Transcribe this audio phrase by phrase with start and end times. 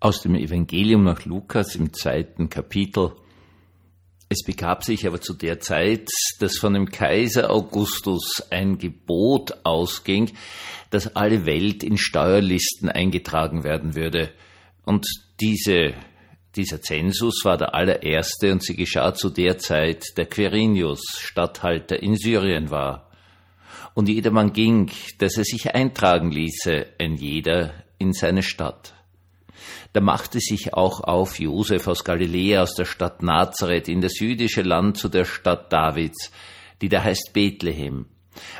[0.00, 3.16] Aus dem Evangelium nach Lukas im zweiten Kapitel.
[4.28, 10.30] Es begab sich aber zu der Zeit, dass von dem Kaiser Augustus ein Gebot ausging,
[10.90, 14.30] dass alle Welt in Steuerlisten eingetragen werden würde.
[14.84, 15.04] Und
[15.40, 15.94] diese,
[16.54, 22.16] dieser Zensus war der allererste und sie geschah zu der Zeit, der Quirinius Statthalter in
[22.16, 23.10] Syrien war.
[23.94, 28.94] Und jedermann ging, dass er sich eintragen ließe, ein jeder in seine Stadt.
[29.92, 34.62] Da machte sich auch auf Josef aus Galiläa, aus der Stadt Nazareth in das jüdische
[34.62, 36.30] Land zu der Stadt Davids,
[36.80, 38.06] die da heißt Bethlehem,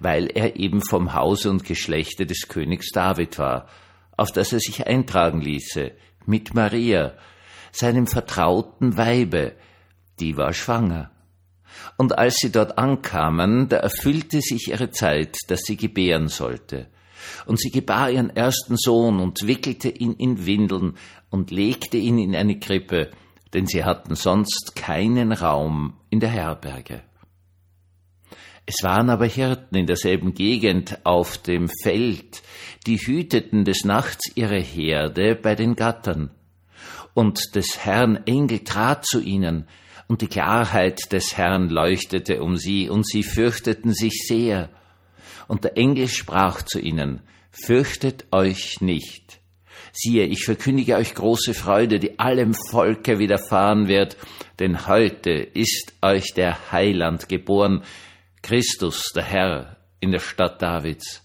[0.00, 3.68] weil er eben vom Hause und Geschlechte des Königs David war,
[4.16, 5.92] auf das er sich eintragen ließe,
[6.26, 7.14] mit Maria,
[7.72, 9.54] seinem vertrauten Weibe,
[10.20, 11.10] die war schwanger.
[11.96, 16.88] Und als sie dort ankamen, da erfüllte sich ihre Zeit, dass sie gebären sollte.
[17.46, 20.94] Und sie gebar ihren ersten Sohn und wickelte ihn in Windeln
[21.30, 23.10] und legte ihn in eine Krippe,
[23.54, 27.02] denn sie hatten sonst keinen Raum in der Herberge.
[28.64, 32.42] Es waren aber Hirten in derselben Gegend auf dem Feld,
[32.86, 36.30] die hüteten des Nachts ihre Herde bei den Gattern.
[37.14, 39.66] Und des Herrn Engel trat zu ihnen,
[40.06, 44.68] und die Klarheit des Herrn leuchtete um sie, und sie fürchteten sich sehr.
[45.52, 49.38] Und der Engel sprach zu ihnen, Fürchtet euch nicht.
[49.92, 54.16] Siehe, ich verkündige euch große Freude, die allem Volke widerfahren wird,
[54.60, 57.82] denn heute ist euch der Heiland geboren,
[58.40, 61.22] Christus, der Herr, in der Stadt Davids.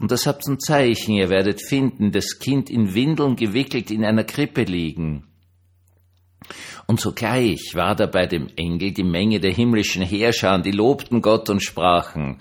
[0.00, 4.24] Und das habt ein Zeichen, ihr werdet finden, das Kind in Windeln gewickelt in einer
[4.24, 5.28] Krippe liegen.
[6.88, 11.48] Und sogleich war da bei dem Engel die Menge der himmlischen Herrscher, die lobten Gott
[11.48, 12.40] und sprachen,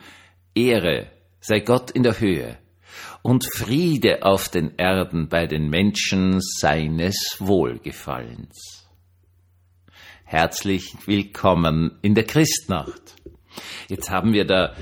[0.53, 1.07] Ehre
[1.39, 2.57] sei Gott in der Höhe
[3.21, 8.85] und Friede auf den Erden bei den Menschen seines Wohlgefallens.
[10.25, 13.15] Herzlich willkommen in der Christnacht.
[13.87, 14.75] Jetzt haben wir da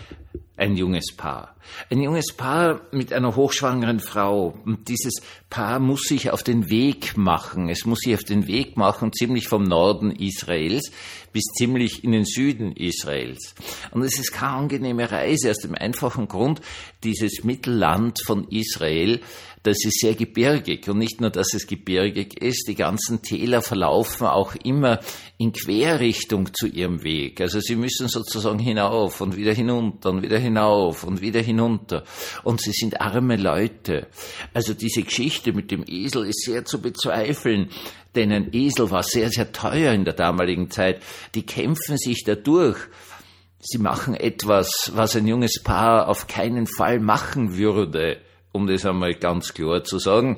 [0.58, 1.56] ein junges Paar.
[1.90, 4.58] Ein junges Paar mit einer hochschwangeren Frau.
[4.66, 7.70] Und dieses Paar muss sich auf den Weg machen.
[7.70, 10.92] Es muss sich auf den Weg machen, ziemlich vom Norden Israels
[11.32, 13.54] bis ziemlich in den Süden Israels.
[13.92, 16.60] Und es ist keine angenehme Reise aus dem einfachen Grund,
[17.04, 19.22] dieses Mittelland von Israel
[19.64, 20.88] das ist sehr gebirgig.
[20.88, 25.00] Und nicht nur, dass es gebirgig ist, die ganzen Täler verlaufen auch immer
[25.38, 27.42] in Querrichtung zu ihrem Weg.
[27.42, 31.59] Also sie müssen sozusagen hinauf und wieder hinunter und wieder hinauf und wieder hinunter.
[31.60, 34.08] Und sie sind arme Leute.
[34.54, 37.70] Also diese Geschichte mit dem Esel ist sehr zu bezweifeln
[38.16, 41.00] denn ein Esel war sehr, sehr teuer in der damaligen Zeit.
[41.36, 42.78] Die kämpfen sich dadurch.
[43.60, 48.18] Sie machen etwas, was ein junges Paar auf keinen Fall machen würde
[48.52, 50.38] um das einmal ganz klar zu sagen,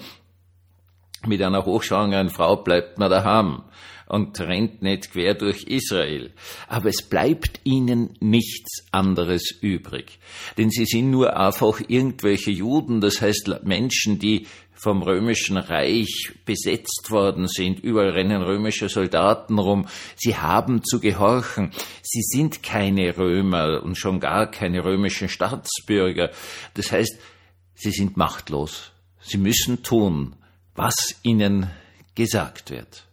[1.25, 3.63] mit einer hochschwangeren Frau bleibt man daheim
[4.11, 6.31] und rennt nicht quer durch Israel.
[6.67, 10.19] Aber es bleibt ihnen nichts anderes übrig.
[10.57, 17.07] Denn sie sind nur einfach irgendwelche Juden, das heißt Menschen, die vom römischen Reich besetzt
[17.09, 17.79] worden sind.
[17.79, 19.87] Überall rennen römische Soldaten rum.
[20.17, 21.71] Sie haben zu gehorchen.
[22.01, 26.31] Sie sind keine Römer und schon gar keine römischen Staatsbürger.
[26.73, 27.17] Das heißt,
[27.75, 28.91] Sie sind machtlos.
[29.21, 30.35] Sie müssen tun,
[30.75, 31.71] was ihnen
[32.13, 33.05] gesagt wird.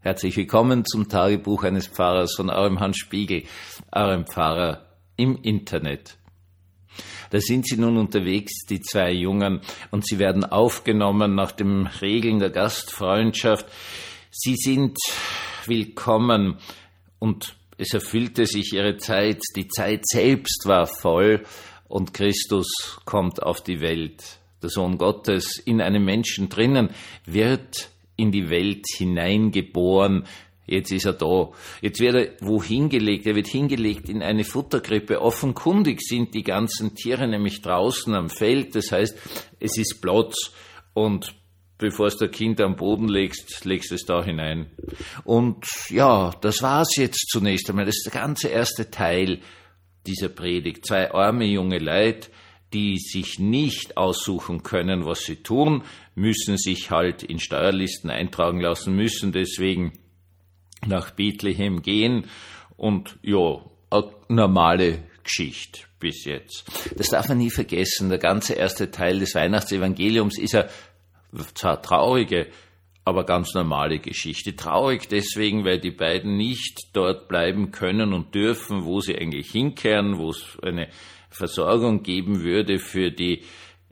[0.00, 3.42] Herzlich willkommen zum Tagebuch eines Pfarrers von eurem Hans Spiegel,
[3.90, 4.86] eurem Pfarrer
[5.16, 6.16] im Internet.
[7.30, 12.38] Da sind sie nun unterwegs, die zwei Jungen, und sie werden aufgenommen nach den Regeln
[12.38, 13.66] der Gastfreundschaft.
[14.30, 14.96] Sie sind
[15.66, 16.58] willkommen
[17.18, 21.44] und es erfüllte sich ihre Zeit, die Zeit selbst war voll,
[21.88, 24.38] und Christus kommt auf die Welt.
[24.62, 26.90] Der Sohn Gottes in einem Menschen drinnen
[27.24, 30.26] wird in die Welt hineingeboren.
[30.66, 31.50] Jetzt ist er da.
[31.80, 33.26] Jetzt wird er wohin gelegt?
[33.26, 35.20] Er wird hingelegt in eine Futterkrippe.
[35.20, 38.74] Offenkundig sind die ganzen Tiere nämlich draußen am Feld.
[38.74, 39.16] Das heißt,
[39.60, 40.52] es ist Platz
[40.92, 41.34] und
[41.78, 44.70] bevor es der Kind am Boden legst, legst es da hinein.
[45.24, 47.84] Und ja, das war's jetzt zunächst einmal.
[47.84, 49.40] Das ist der ganze erste Teil
[50.06, 50.86] dieser Predigt.
[50.86, 52.30] Zwei arme junge Leute,
[52.76, 55.82] die sich nicht aussuchen können, was sie tun,
[56.14, 59.94] müssen sich halt in Steuerlisten eintragen lassen, müssen deswegen
[60.86, 62.26] nach Bethlehem gehen
[62.76, 66.66] und ja, eine normale Geschichte bis jetzt.
[66.98, 68.10] Das darf man nie vergessen.
[68.10, 70.66] Der ganze erste Teil des Weihnachtsevangeliums ist ja
[71.54, 72.48] zwar traurige,
[73.06, 74.54] aber ganz normale Geschichte.
[74.54, 80.18] Traurig deswegen, weil die beiden nicht dort bleiben können und dürfen, wo sie eigentlich hinkehren,
[80.18, 80.88] wo es eine
[81.36, 83.42] Versorgung geben würde für die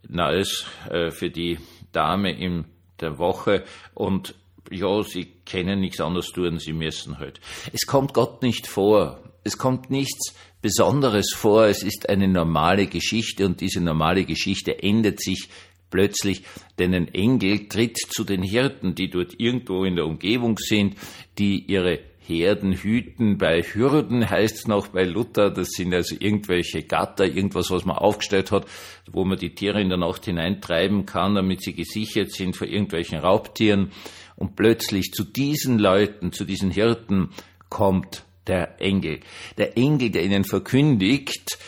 [0.09, 1.59] Neues, äh, für die
[1.93, 2.65] Dame im
[3.01, 3.65] der Woche
[3.95, 4.35] und
[4.71, 7.41] ja, sie kennen nichts anderes tun, sie müssen halt.
[7.73, 9.21] Es kommt Gott nicht vor.
[9.43, 11.67] Es kommt nichts Besonderes vor.
[11.67, 15.49] Es ist eine normale Geschichte und diese normale Geschichte ändert sich
[15.91, 16.43] plötzlich,
[16.79, 20.97] denn ein Engel tritt zu den Hirten, die dort irgendwo in der Umgebung sind,
[21.39, 23.39] die ihre Herden hüten.
[23.39, 27.97] Bei Hürden heißt es noch bei Luther, das sind also irgendwelche Gatter, irgendwas, was man
[27.97, 28.67] aufgestellt hat,
[29.11, 33.19] wo man die Tiere in der Nacht hineintreiben kann, damit sie gesichert sind vor irgendwelchen
[33.19, 33.93] Raubtieren.
[34.37, 37.31] Und plötzlich zu diesen Leuten, zu diesen Hirten
[37.69, 39.21] kommt der Engel.
[39.57, 41.59] Der Engel, der ihnen verkündigt,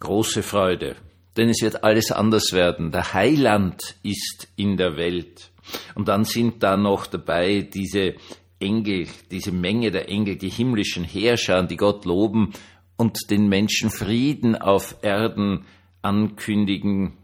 [0.00, 0.96] große Freude.
[1.36, 2.90] Denn es wird alles anders werden.
[2.92, 5.50] Der Heiland ist in der Welt.
[5.94, 8.14] Und dann sind da noch dabei diese
[8.60, 12.52] Engel, diese Menge der Engel, die himmlischen Herrscher, die Gott loben
[12.96, 15.64] und den Menschen Frieden auf Erden
[16.02, 17.14] ankündigen.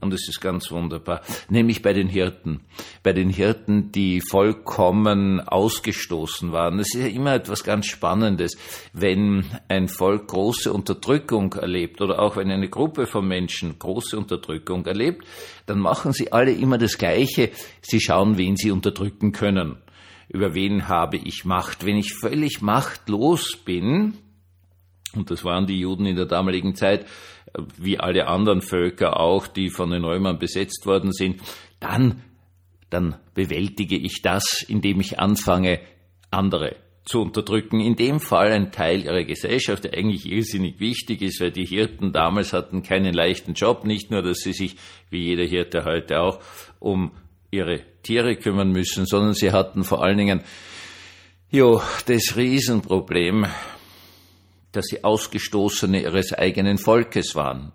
[0.00, 2.60] Und es ist ganz wunderbar, nämlich bei den Hirten,
[3.02, 6.76] bei den Hirten, die vollkommen ausgestoßen waren.
[6.76, 8.58] Das ist ja immer etwas ganz Spannendes,
[8.92, 14.84] wenn ein Volk große Unterdrückung erlebt oder auch wenn eine Gruppe von Menschen große Unterdrückung
[14.84, 15.24] erlebt,
[15.64, 17.50] dann machen sie alle immer das Gleiche.
[17.80, 19.78] Sie schauen, wen sie unterdrücken können
[20.28, 21.84] über wen habe ich Macht.
[21.84, 24.14] Wenn ich völlig machtlos bin,
[25.14, 27.06] und das waren die Juden in der damaligen Zeit,
[27.78, 31.40] wie alle anderen Völker auch, die von den Römern besetzt worden sind,
[31.78, 32.22] dann,
[32.90, 35.80] dann bewältige ich das, indem ich anfange,
[36.30, 37.80] andere zu unterdrücken.
[37.80, 42.12] In dem Fall ein Teil ihrer Gesellschaft, der eigentlich irrsinnig wichtig ist, weil die Hirten
[42.12, 44.76] damals hatten keinen leichten Job, nicht nur, dass sie sich,
[45.10, 46.40] wie jeder Hirte heute auch,
[46.80, 47.12] um
[47.54, 50.40] ihre Tiere kümmern müssen, sondern sie hatten vor allen Dingen
[51.50, 53.46] jo, das Riesenproblem,
[54.72, 57.72] dass sie Ausgestoßene ihres eigenen Volkes waren.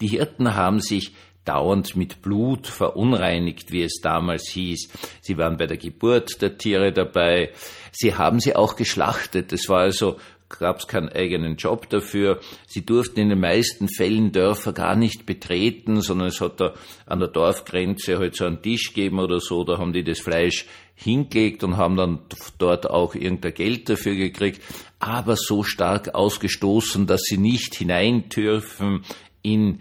[0.00, 1.12] Die Hirten haben sich
[1.44, 4.88] dauernd mit Blut verunreinigt, wie es damals hieß.
[5.20, 7.52] Sie waren bei der Geburt der Tiere dabei.
[7.92, 9.52] Sie haben sie auch geschlachtet.
[9.52, 10.16] Es war also
[10.48, 12.40] gab es keinen eigenen Job dafür.
[12.66, 16.74] Sie durften in den meisten Fällen Dörfer gar nicht betreten, sondern es hat da
[17.06, 20.66] an der Dorfgrenze halt so einen Tisch gegeben oder so, da haben die das Fleisch
[20.94, 22.20] hingelegt und haben dann
[22.58, 24.62] dort auch irgendein Geld dafür gekriegt,
[25.00, 29.04] aber so stark ausgestoßen, dass sie nicht hinein dürfen
[29.42, 29.80] in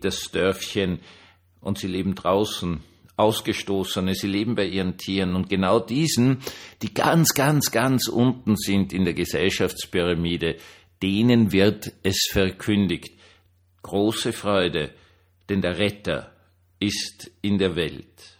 [0.00, 1.00] das Dörfchen.
[1.60, 2.80] Und sie leben draußen
[3.16, 6.38] Ausgestoßene, sie leben bei ihren Tieren und genau diesen,
[6.82, 10.56] die ganz, ganz, ganz unten sind in der Gesellschaftspyramide,
[11.02, 13.12] denen wird es verkündigt.
[13.82, 14.90] Große Freude,
[15.48, 16.32] denn der Retter
[16.78, 18.36] ist in der Welt.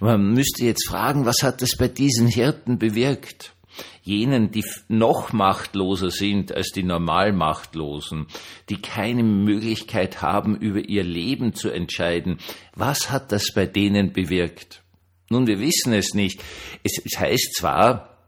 [0.00, 3.52] Man müsste jetzt fragen, was hat es bei diesen Hirten bewirkt?
[4.02, 8.26] Jenen, die noch machtloser sind als die normal Machtlosen,
[8.68, 12.38] die keine Möglichkeit haben, über ihr Leben zu entscheiden.
[12.74, 14.82] Was hat das bei denen bewirkt?
[15.28, 16.42] Nun, wir wissen es nicht.
[16.82, 18.18] Es, es heißt zwar,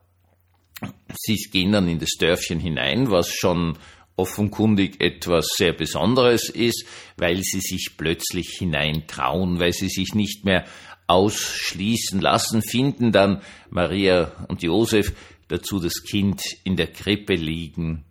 [1.15, 3.77] sie gehen dann in das Dörfchen hinein, was schon
[4.17, 6.85] offenkundig etwas sehr Besonderes ist,
[7.17, 10.65] weil sie sich plötzlich hineintrauen, weil sie sich nicht mehr
[11.07, 15.13] ausschließen lassen, finden dann Maria und Josef
[15.53, 18.05] dazu das Kind in der Krippe liegen.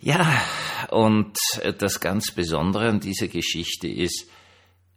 [0.00, 0.42] Ja,
[0.90, 1.36] und
[1.78, 4.26] das ganz Besondere an dieser Geschichte ist,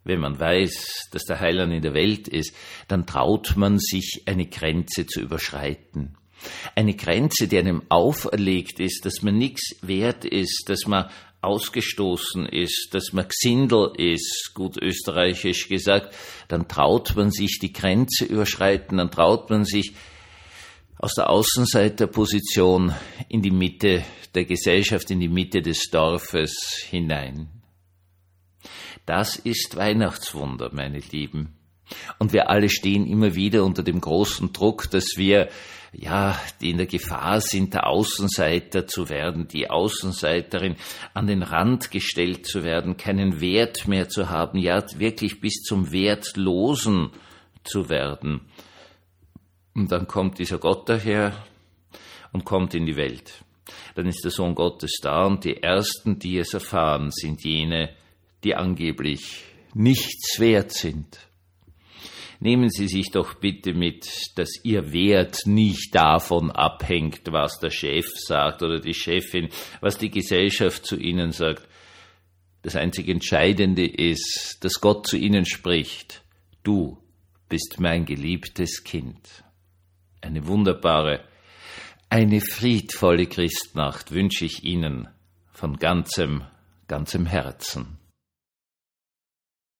[0.04, 2.54] wenn man weiß, dass der Heiland in der Welt ist,
[2.88, 6.16] dann traut man sich eine Grenze zu überschreiten.
[6.74, 11.10] Eine Grenze, die einem auferlegt ist, dass man nichts wert ist, dass man
[11.42, 16.14] ausgestoßen ist, dass man Gsindel ist, gut österreichisch gesagt,
[16.48, 19.94] dann traut man sich die Grenze überschreiten, dann traut man sich
[20.98, 22.94] aus der Außenseiterposition
[23.28, 27.48] in die Mitte der Gesellschaft, in die Mitte des Dorfes hinein.
[29.04, 31.56] Das ist Weihnachtswunder, meine Lieben.
[32.18, 35.48] Und wir alle stehen immer wieder unter dem großen Druck, dass wir,
[35.92, 40.74] ja, die in der Gefahr sind, der Außenseiter zu werden, die Außenseiterin
[41.14, 45.92] an den Rand gestellt zu werden, keinen Wert mehr zu haben, ja, wirklich bis zum
[45.92, 47.10] Wertlosen
[47.62, 48.40] zu werden.
[49.76, 51.44] Und dann kommt dieser Gott daher
[52.32, 53.44] und kommt in die Welt.
[53.94, 57.90] Dann ist der Sohn Gottes da und die Ersten, die es erfahren, sind jene,
[58.42, 61.18] die angeblich nichts wert sind.
[62.40, 68.06] Nehmen Sie sich doch bitte mit, dass Ihr Wert nicht davon abhängt, was der Chef
[68.14, 69.50] sagt oder die Chefin,
[69.82, 71.68] was die Gesellschaft zu Ihnen sagt.
[72.62, 76.22] Das einzig Entscheidende ist, dass Gott zu Ihnen spricht.
[76.62, 76.96] Du
[77.50, 79.44] bist mein geliebtes Kind
[80.20, 81.20] eine wunderbare,
[82.08, 85.08] eine friedvolle Christnacht wünsche ich Ihnen
[85.52, 86.44] von ganzem,
[86.88, 87.95] ganzem Herzen.